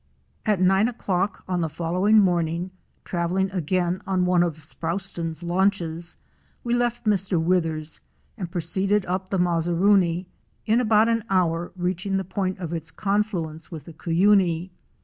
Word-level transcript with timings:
At 0.47 0.59
nine 0.59 0.87
o'clock 0.87 1.43
on 1.47 1.61
the 1.61 1.69
following 1.69 2.19
morning, 2.19 2.71
travelling 3.05 3.51
again 3.51 4.01
on 4.07 4.25
one 4.25 4.41
of 4.41 4.63
Sproston's 4.65 5.43
launches, 5.43 6.17
we 6.63 6.73
left 6.73 7.05
Mr. 7.05 7.39
Withers 7.39 7.99
and 8.35 8.49
proceeded 8.49 9.05
up 9.05 9.29
the 9.29 9.37
Mazaruni, 9.37 10.25
in 10.65 10.81
about 10.81 11.07
an 11.07 11.23
hour 11.29 11.71
reaching 11.75 12.17
the 12.17 12.23
point 12.23 12.57
of 12.57 12.73
its 12.73 12.89
confluence 12.89 13.69
with 13.69 13.85
the 13.85 13.93
Cuyuni. 13.93 14.71